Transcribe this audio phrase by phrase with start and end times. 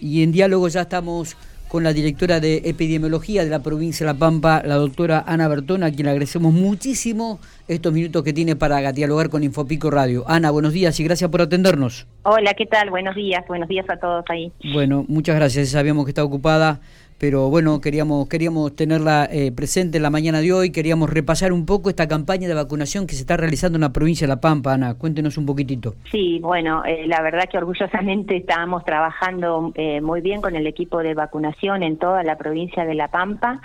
[0.00, 1.36] Y en diálogo ya estamos
[1.68, 5.86] con la directora de epidemiología de la provincia de La Pampa, la doctora Ana Bertona,
[5.86, 10.24] a quien le agradecemos muchísimo estos minutos que tiene para dialogar con Infopico Radio.
[10.28, 12.06] Ana, buenos días y gracias por atendernos.
[12.22, 12.90] Hola, ¿qué tal?
[12.90, 14.52] Buenos días, buenos días a todos ahí.
[14.72, 16.80] Bueno, muchas gracias, sabíamos que está ocupada
[17.18, 21.64] pero bueno, queríamos, queríamos tenerla eh, presente en la mañana de hoy, queríamos repasar un
[21.64, 24.74] poco esta campaña de vacunación que se está realizando en la provincia de La Pampa.
[24.74, 25.94] Ana, cuéntenos un poquitito.
[26.10, 30.98] Sí, bueno, eh, la verdad que orgullosamente estábamos trabajando eh, muy bien con el equipo
[30.98, 33.60] de vacunación en toda la provincia de La Pampa.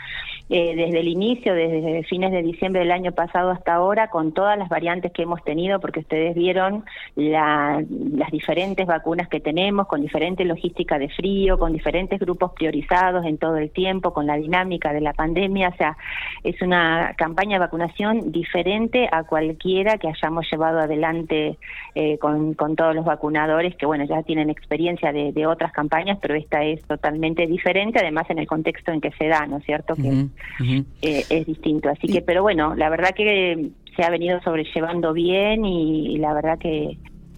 [0.53, 4.59] Eh, desde el inicio, desde fines de diciembre del año pasado hasta ahora, con todas
[4.59, 6.83] las variantes que hemos tenido, porque ustedes vieron
[7.15, 7.85] las
[8.33, 13.55] diferentes vacunas que tenemos, con diferente logística de frío, con diferentes grupos priorizados en todo
[13.55, 15.95] el tiempo, con la dinámica de la pandemia, o sea,
[16.43, 21.57] es una campaña de vacunación diferente a cualquiera que hayamos llevado adelante
[21.95, 26.61] eh, con, todos los vacunadores, que bueno, ya tienen experiencia de, otras campañas, pero esta
[26.63, 29.95] es totalmente diferente, además en el contexto en que se da, ¿no es cierto?
[29.95, 30.27] Que
[30.59, 31.89] eh, es distinto.
[31.89, 36.57] Así que, pero bueno, la verdad que se ha venido sobrellevando bien y, la verdad
[36.57, 36.97] que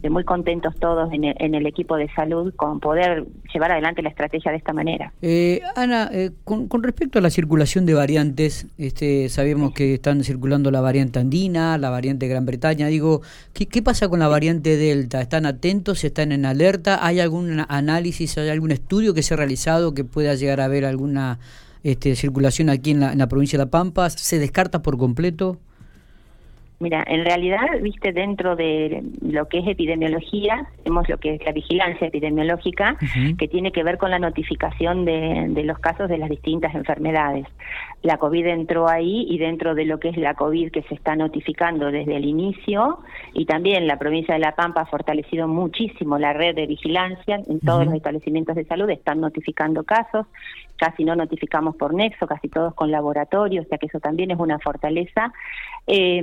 [0.10, 1.24] muy contentos todos en
[1.56, 5.14] el, equipo de salud con poder llevar adelante la estrategia de esta manera.
[5.22, 10.72] Eh, Ana, eh, con, respecto a la circulación de variantes, este, sabemos que están circulando
[10.72, 12.88] la variante andina, la variante Gran Bretaña.
[12.88, 13.22] Digo,
[13.54, 15.22] ¿qué, ¿qué, pasa con la variante Delta?
[15.22, 16.04] ¿Están atentos?
[16.04, 17.06] ¿Están en alerta?
[17.06, 20.84] ¿Hay algún análisis, hay algún estudio que se ha realizado que pueda llegar a ver
[20.84, 21.40] alguna
[21.84, 24.10] este, circulación aquí en la, provincia de La Pampa?
[24.10, 25.60] ¿Se descarta por completo?
[26.84, 31.54] Mira, en realidad, viste, dentro de lo que es epidemiología, tenemos lo que es la
[31.54, 32.98] vigilancia epidemiológica,
[33.38, 37.48] que tiene que ver con la notificación de, de, los casos de las distintas enfermedades.
[38.02, 41.16] La COVID entró ahí y dentro de lo que es la COVID que se está
[41.16, 43.00] notificando desde el inicio,
[43.34, 47.62] y también la provincia de La Pampa ha fortalecido muchísimo la red de vigilancia en
[47.62, 50.26] todos los establecimientos de salud, están notificando casos,
[50.76, 54.38] casi no notificamos por nexo, casi todos con laboratorio, o sea que eso también es
[54.38, 55.32] una fortaleza.
[55.88, 56.22] Eh,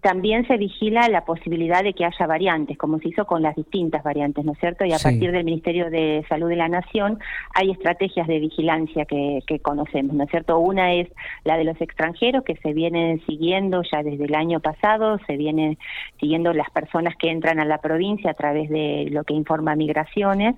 [0.00, 4.02] también se vigila la posibilidad de que haya variantes, como se hizo con las distintas
[4.02, 4.84] variantes, ¿no es cierto?
[4.84, 7.18] Y a partir del Ministerio de Salud de la Nación
[7.54, 10.58] hay estrategias de vigilancia que, conocemos, ¿no es cierto?
[10.58, 11.08] Una es
[11.44, 15.76] la de los extranjeros, que se vienen siguiendo ya desde el año pasado, se vienen
[16.18, 20.56] siguiendo las personas que entran a la provincia a través de lo que informa Migraciones,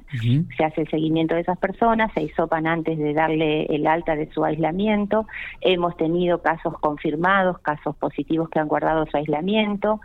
[0.57, 4.31] se hace el seguimiento de esas personas, se hisopan antes de darle el alta de
[4.33, 5.27] su aislamiento,
[5.61, 10.01] hemos tenido casos confirmados, casos positivos que han guardado su aislamiento, aislamiento,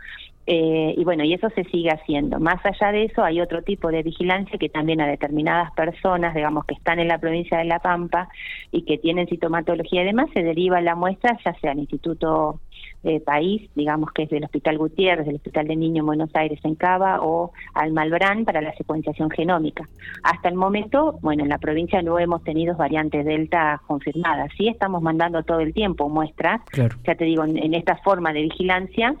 [0.50, 2.40] eh, y bueno, y eso se sigue haciendo.
[2.40, 6.64] Más allá de eso, hay otro tipo de vigilancia que también a determinadas personas, digamos,
[6.64, 8.30] que están en la provincia de La Pampa
[8.72, 12.60] y que tienen sintomatología y demás, se deriva la muestra ya sea al Instituto
[13.04, 16.58] eh, País, digamos que es del Hospital Gutiérrez, del Hospital de Niño en Buenos Aires
[16.64, 19.84] en Cava o al Malbrán para la secuenciación genómica.
[20.22, 24.50] Hasta el momento, bueno, en la provincia no hemos tenido variantes Delta confirmadas.
[24.56, 29.14] Sí estamos mandando todo el tiempo muestras, ya te digo, en esta forma de vigilancia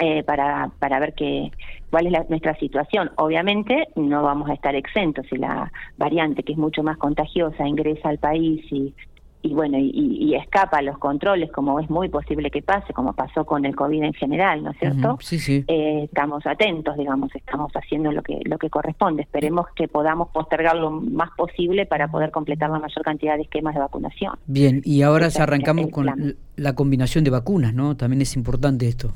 [0.00, 1.50] eh, para, para ver que,
[1.90, 3.10] cuál es nuestra situación.
[3.16, 8.08] Obviamente no vamos a estar exentos si la variante, que es mucho más contagiosa, ingresa
[8.08, 8.94] al país y,
[9.42, 13.44] y bueno, y, escapa a los controles, como es muy posible que pase, como pasó
[13.44, 15.18] con el COVID en general, ¿no es cierto?
[15.20, 15.64] sí, sí.
[15.68, 19.22] Eh, estamos atentos, digamos, estamos haciendo lo que, lo que corresponde.
[19.22, 23.74] Esperemos que podamos postergar lo más posible para poder completar la mayor cantidad de esquemas
[23.74, 24.34] de vacunación.
[24.46, 27.96] Bien, y ahora ya arrancamos con la combinación de vacunas, ¿no?
[27.96, 29.12] También es importante esto.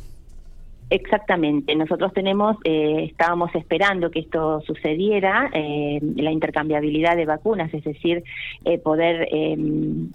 [0.92, 7.82] Exactamente, nosotros tenemos, eh, estábamos esperando que esto sucediera, eh, la intercambiabilidad de vacunas, es
[7.82, 8.22] decir,
[8.66, 9.26] eh, poder,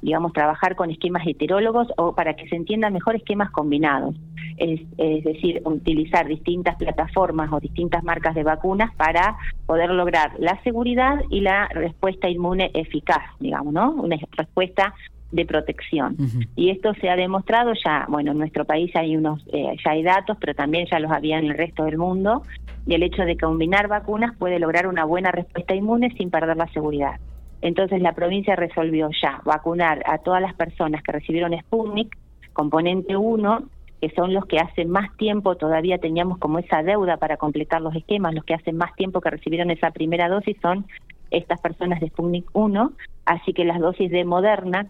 [0.04, 4.14] digamos, trabajar con esquemas heterólogos o para que se entiendan mejor esquemas combinados,
[4.58, 10.62] es, es, decir, utilizar distintas plataformas o distintas marcas de vacunas para poder lograr la
[10.62, 13.94] seguridad y la respuesta inmune eficaz, digamos, ¿no?
[13.94, 14.94] Una respuesta
[15.32, 16.16] de protección.
[16.56, 20.04] Y esto se ha demostrado ya, bueno, en nuestro país hay unos, eh, ya hay
[20.04, 22.44] datos, pero también ya los había en el resto del mundo,
[22.86, 26.68] y el hecho de combinar vacunas puede lograr una buena respuesta inmune sin perder la
[26.70, 27.20] seguridad.
[27.62, 32.16] Entonces la provincia resolvió ya vacunar a todas las personas que recibieron Sputnik,
[32.53, 33.64] componente 1,
[34.00, 37.96] que son los que hace más tiempo todavía teníamos como esa deuda para completar los
[37.96, 40.85] esquemas, los que hace más tiempo que recibieron esa primera dosis son
[41.32, 42.94] estas personas de Sputnik 1,
[43.26, 44.88] así que las dosis de Moderna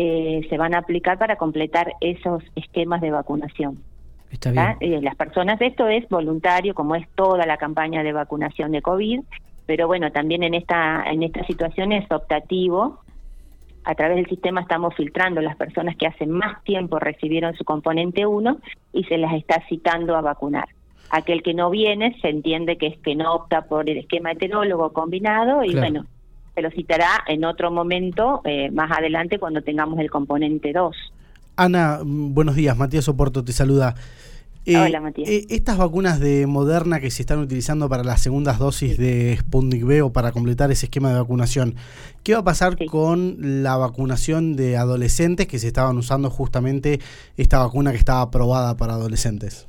[0.00, 3.82] eh, se van a aplicar para completar esos esquemas de vacunación.
[4.30, 4.76] Está bien.
[4.78, 9.22] Eh, las personas, esto es voluntario, como es toda la campaña de vacunación de COVID,
[9.66, 13.00] pero bueno, también en esta, en esta situación es optativo.
[13.82, 18.24] A través del sistema estamos filtrando las personas que hace más tiempo recibieron su componente
[18.24, 18.56] 1
[18.92, 20.68] y se las está citando a vacunar.
[21.10, 24.92] Aquel que no viene se entiende que es que no opta por el esquema heterólogo
[24.92, 26.04] combinado y bueno,
[26.58, 30.96] se lo citará en otro momento, eh, más adelante, cuando tengamos el componente 2.
[31.54, 32.76] Ana, mm, buenos días.
[32.76, 33.94] Matías Oporto te saluda.
[34.66, 35.28] Eh, Hola, Matías.
[35.28, 39.84] Eh, estas vacunas de Moderna que se están utilizando para las segundas dosis de Sputnik
[39.84, 41.76] V o para completar ese esquema de vacunación,
[42.24, 46.98] ¿qué va a pasar con la vacunación de adolescentes que se estaban usando justamente
[47.36, 49.68] esta vacuna que estaba aprobada para adolescentes?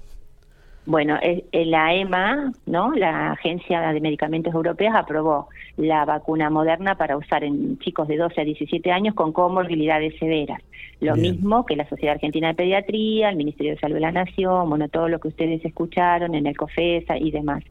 [0.89, 1.19] Bueno,
[1.53, 2.91] la EMA, ¿no?
[2.95, 5.47] la Agencia de Medicamentos Europeos, aprobó
[5.77, 10.63] la vacuna moderna para usar en chicos de 12 a 17 años con comorbilidades severas.
[11.00, 14.68] Lo mismo que la Sociedad Argentina de Pediatría, el Ministerio de Salud de la Nación,
[14.68, 17.63] bueno, todo lo que ustedes escucharon en el COFESA y demás.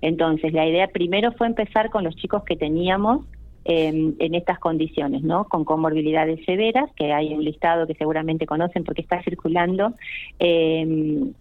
[0.00, 3.26] Entonces, la idea primero fue empezar con los chicos que teníamos
[3.64, 5.42] em, en estas condiciones, ¿no?
[5.46, 9.92] Con comorbilidades severas, que hay un listado que seguramente conocen porque está circulando.
[10.38, 11.32] Eh,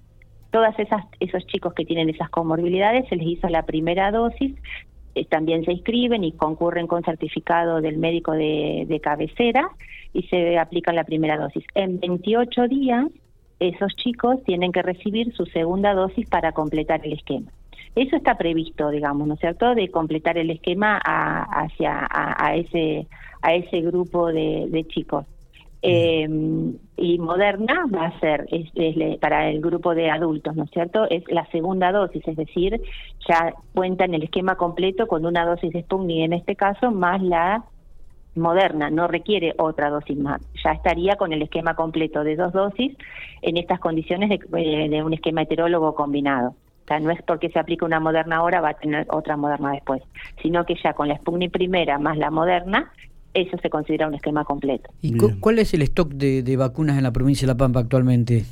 [0.51, 4.55] todas esas esos chicos que tienen esas comorbilidades se les hizo la primera dosis
[5.15, 9.69] eh, también se inscriben y concurren con certificado del médico de, cabecera
[10.13, 11.63] y se aplican la primera dosis.
[11.73, 13.05] En 28 días,
[13.59, 17.51] esos chicos tienen que recibir su segunda dosis para completar el esquema.
[17.95, 23.07] Eso está previsto, digamos, ¿no es cierto?, de completar el esquema hacia a, ese
[23.41, 25.25] a ese grupo de chicos.
[25.81, 26.27] Eh,
[26.97, 28.45] y Moderna va a ser
[29.21, 31.09] para el grupo de adultos, ¿no es cierto?
[31.09, 32.81] Es la segunda dosis, es decir,
[33.27, 37.21] ya cuenta en el esquema completo con una dosis de Sputnik en este caso, más
[37.21, 37.63] la
[38.35, 40.41] Moderna, no requiere otra dosis más.
[40.63, 42.95] Ya estaría con el esquema completo de dos dosis
[43.41, 46.49] en estas condiciones de, eh, un esquema heterólogo combinado.
[46.49, 49.71] O sea, no es porque se aplica una Moderna ahora va a tener otra Moderna
[49.71, 50.03] después,
[50.41, 52.91] sino que ya con la Sputnik primera más la Moderna
[53.41, 54.89] eso se considera un esquema completo.
[55.01, 58.45] ¿Y cuál es el stock de, de vacunas en la provincia de La Pampa actualmente?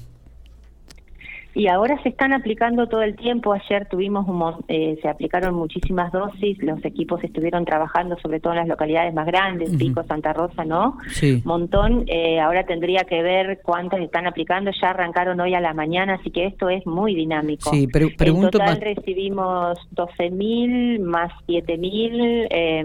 [1.58, 3.52] Y ahora se están aplicando todo el tiempo.
[3.52, 8.60] Ayer tuvimos un, eh, se aplicaron muchísimas dosis, los equipos estuvieron trabajando sobre todo en
[8.60, 11.00] las localidades más grandes, Pico, Santa Rosa, ¿no?
[11.08, 11.42] Sí.
[11.46, 12.04] Montón.
[12.06, 14.70] Eh, ahora tendría que ver cuántas están aplicando.
[14.80, 17.72] Ya arrancaron hoy a la mañana, así que esto es muy dinámico.
[17.72, 22.84] Sí, pero pregunto en total recibimos 12.000 más 7.000, eh,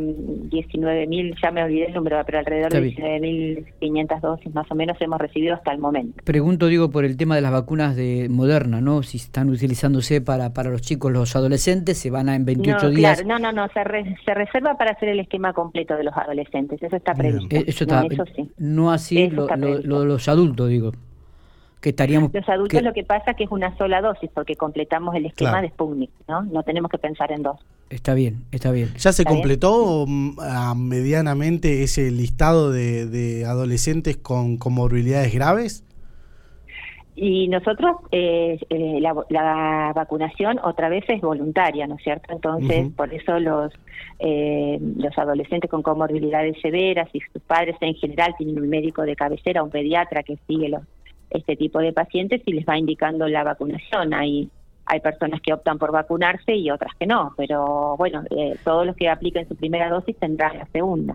[0.49, 5.21] 19.000, ya me olvidé el número, pero alrededor de 19.500 dosis más o menos hemos
[5.21, 6.23] recibido hasta el momento.
[6.25, 9.03] Pregunto, digo, por el tema de las vacunas de Moderna ¿no?
[9.03, 13.25] Si están utilizándose para, para los chicos, los adolescentes, se van a en 28 días.
[13.25, 13.83] no, no, no, se,
[14.25, 17.55] se, reserva para hacer el esquema completo de los adolescentes, eso está previsto.
[17.55, 18.51] Eh, eso, está, no, sí.
[18.59, 20.93] no así lo, de los adultos, digo.
[21.81, 25.17] Que estaríamos, los adultos lo que pasa es que es una sola dosis porque completamos
[25.17, 26.43] el esquema de Sputnik, ¿no?
[26.43, 27.59] No tenemos que pensar en dos.
[27.91, 28.95] Está bien, está bien.
[28.97, 30.37] ¿Ya se completó mm,
[30.77, 35.85] medianamente ese listado de, de adolescentes con comorbilidades graves?
[37.15, 42.33] Y nosotros, eh, eh, la, vacunación otra vez es voluntaria, ¿no es cierto?
[42.33, 43.71] Entonces, por eso los,
[44.19, 49.15] eh, los adolescentes con comorbilidades severas y sus padres en general tienen un médico de
[49.15, 50.83] cabecera, un pediatra que sigue los,
[51.29, 54.15] este tipo de pacientes y les va indicando la vacunación.
[54.15, 54.49] Hay,
[54.87, 58.25] hay personas que optan por vacunarse y otras que no, pero bueno,
[58.65, 61.15] todos los que apliquen su primera dosis tendrán la segunda.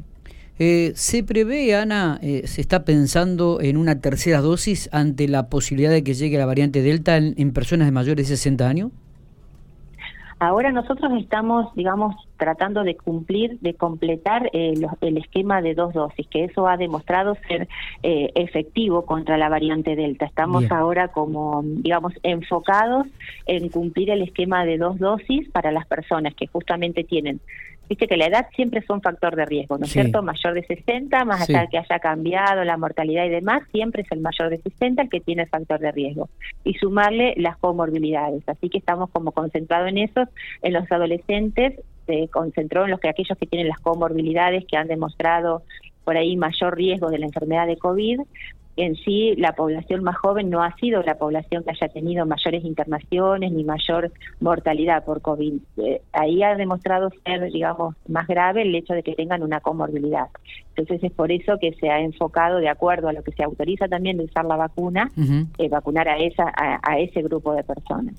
[0.59, 5.91] Eh, ¿Se prevé, Ana, eh, se está pensando en una tercera dosis ante la posibilidad
[5.91, 8.91] de que llegue la variante Delta en, personas de mayores de 60 años?
[10.39, 16.27] Ahora nosotros estamos, digamos, tratando de cumplir, de completar eh, el esquema de dos dosis,
[16.27, 17.67] que eso ha demostrado ser
[18.03, 20.25] efectivo contra la variante Delta.
[20.25, 23.07] Estamos ahora como, digamos, enfocados
[23.47, 27.39] en cumplir el esquema de dos dosis para las personas que justamente tienen
[27.89, 30.21] Viste que la edad siempre es un factor de riesgo, ¿no es cierto?
[30.21, 34.11] Mayor de 60, más allá de que haya cambiado la mortalidad y demás, siempre es
[34.11, 36.29] el mayor de 60 el que tiene el factor de riesgo.
[36.63, 38.43] Y sumarle las comorbilidades.
[38.47, 40.23] Así que estamos como concentrados en eso.
[40.61, 44.87] En los adolescentes se concentró en los que aquellos que tienen las comorbilidades que han
[44.87, 45.63] demostrado
[46.03, 48.21] por ahí mayor riesgo de la enfermedad de COVID
[48.77, 52.63] en sí la población más joven no ha sido la población que haya tenido mayores
[52.63, 55.55] internaciones ni mayor mortalidad por COVID.
[55.77, 60.27] Eh, ahí ha demostrado ser, digamos, más grave el hecho de que tengan una comorbilidad.
[60.75, 63.87] Entonces es por eso que se ha enfocado, de acuerdo a lo que se autoriza
[63.87, 65.11] también de usar la vacuna,
[65.57, 68.13] eh, vacunar a, esa, a, ese grupo de personas.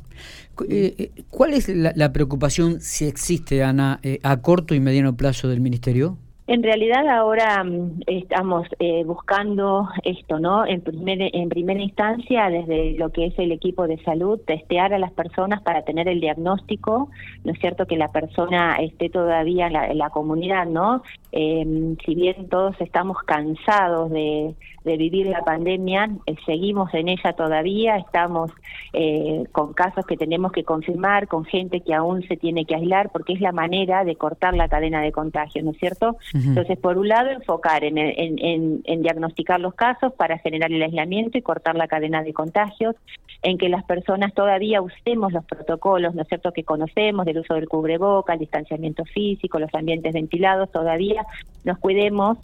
[0.68, 5.60] Eh, ¿Cuál es la, la, preocupación, si existe, Ana, a corto y mediano plazo del
[5.60, 6.18] Ministerio?
[6.48, 10.64] En realidad ahora mm, estamos eh, buscando esto, ¿no?
[10.64, 15.12] En, en primera instancia, desde lo que es el equipo de salud, testear a las
[15.12, 17.10] personas para tener el diagnóstico,
[17.44, 17.84] ¿no es cierto?
[17.84, 21.02] Que la persona esté todavía en la, comunidad, ¿no?
[21.32, 27.98] Em, si bien todos estamos cansados de, vivir la pandemia, eh, seguimos en ella todavía,
[27.98, 28.50] estamos
[28.92, 33.10] eh, con casos que tenemos que confirmar, con gente que aún se tiene que aislar,
[33.10, 36.16] porque es la manera de cortar la cadena de contagio, ¿no es cierto?
[36.34, 41.38] Entonces, por un lado, enfocar en, en, en, diagnosticar los casos para generar el aislamiento
[41.38, 42.96] y cortar la cadena de contagios,
[43.42, 47.54] en que las personas todavía usemos los protocolos, ¿no es cierto?, que conocemos del uso
[47.54, 51.24] del cubreboca, el distanciamiento físico, los ambientes ventilados, todavía
[51.64, 52.38] nos cuidemos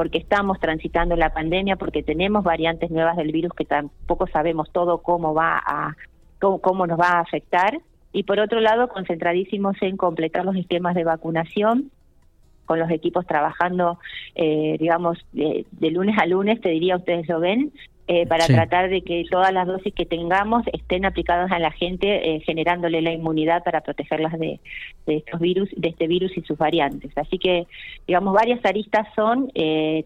[0.00, 5.02] porque estamos transitando la pandemia, porque tenemos variantes nuevas del virus que tampoco sabemos todo
[5.02, 5.94] cómo va a
[6.38, 7.78] cómo, nos va a afectar.
[8.10, 11.90] Y por otro lado concentradísimos en completar los esquemas de vacunación
[12.64, 13.98] con los equipos trabajando,
[14.36, 17.70] eh, digamos, de, lunes a lunes, te diría, ustedes lo ven,
[18.12, 22.34] eh, para tratar de que todas las dosis que tengamos estén aplicadas a la gente,
[22.34, 24.58] eh, generándole la inmunidad para protegerlas de,
[25.06, 27.16] de, estos virus, de este virus y sus variantes.
[27.16, 27.68] Así que,
[28.08, 29.52] digamos, varias aristas son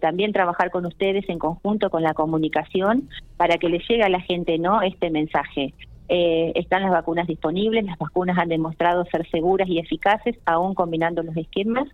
[0.01, 3.09] también trabajar con ustedes en conjunto con la comunicación
[3.39, 4.83] para que les llegue a la gente, ¿no?
[4.83, 5.73] Este mensaje.
[6.09, 11.23] Eh, están las vacunas disponibles, las vacunas han demostrado ser seguras y eficaces, aún combinando
[11.23, 11.89] los esquemas.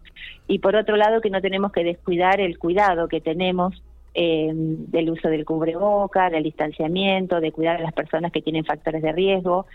[0.49, 3.81] Y por otro lado, que no tenemos que descuidar el cuidado que tenemos
[4.15, 9.03] eh, del uso del cubreboca, del distanciamiento, de cuidar a las personas que tienen factores
[9.03, 9.67] de riesgo.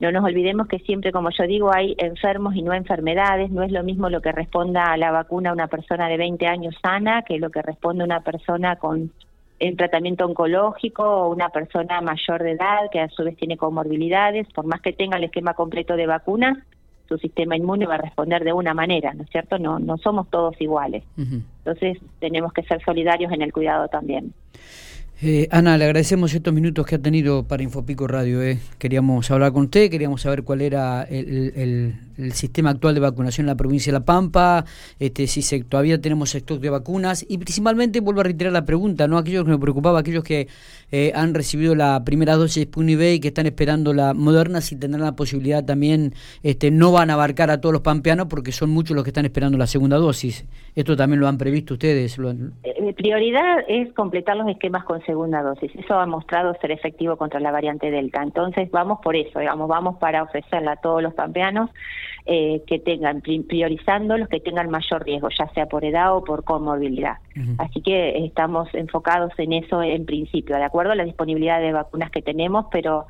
[0.00, 3.50] No nos olvidemos que siempre, como yo digo, hay enfermos y no enfermedades.
[3.50, 6.74] No es lo mismo lo que responda a la vacuna una persona de 20 años
[6.82, 9.12] sana que lo que responde una persona con
[9.60, 14.48] en tratamiento oncológico o una persona mayor de edad que a su vez tiene comorbilidades,
[14.52, 16.58] por más que tenga el esquema completo de vacunas,
[17.12, 19.58] su sistema inmune va a responder de una manera, ¿no es cierto?
[19.58, 21.04] No, no somos todos iguales.
[21.16, 24.32] Entonces tenemos que ser solidarios en el cuidado también.
[25.24, 28.42] Eh, Ana, le agradecemos estos minutos que ha tenido para Infopico Radio.
[28.42, 28.58] Eh.
[28.76, 31.94] Queríamos hablar con usted, queríamos saber cuál era el,
[32.32, 34.64] sistema actual de vacunación en la provincia de La Pampa,
[34.98, 39.08] este, si se, todavía tenemos stock de vacunas y principalmente, vuelvo a reiterar la pregunta,
[39.08, 40.46] no aquellos que me preocupaba, aquellos que
[40.90, 44.76] eh, han recibido la primera dosis de Sputnik y que están esperando la moderna, si
[44.76, 48.70] tendrán la posibilidad también, este, no van a abarcar a todos los pampeanos porque son
[48.70, 50.44] muchos los que están esperando la segunda dosis.
[50.74, 52.18] Esto también lo han previsto ustedes.
[52.18, 55.70] Lo Mi prioridad es completar los esquemas con segunda dosis.
[55.76, 58.22] Eso ha mostrado ser efectivo contra la variante Delta.
[58.22, 61.68] Entonces vamos por eso, digamos, vamos para ofrecerla a todos los pampeanos
[62.24, 66.44] eh, que tengan, priorizando los que tengan mayor riesgo, ya sea por edad o por
[66.44, 67.18] comorbilidad.
[67.58, 72.10] Así que estamos enfocados en eso en principio, de acuerdo a la disponibilidad de vacunas
[72.10, 73.06] que tenemos, pero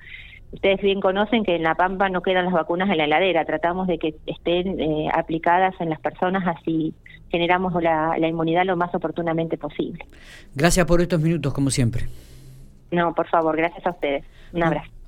[0.52, 3.86] ustedes bien conocen que en La Pampa no quedan las vacunas en la heladera, tratamos
[3.86, 6.94] de que estén eh, aplicadas en las personas, así
[7.30, 10.04] generamos la, la inmunidad lo más oportunamente posible.
[10.54, 12.06] Gracias por estos minutos, como siempre.
[12.90, 14.24] No, por favor, gracias a ustedes.
[14.52, 14.92] Un abrazo.